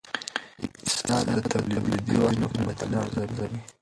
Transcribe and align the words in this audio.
اقتصاد 0.85 1.25
د 1.37 1.39
تولیدي 1.51 2.15
واحدونو 2.17 2.51
فعالیتونه 2.53 2.95
ارزوي. 3.23 3.59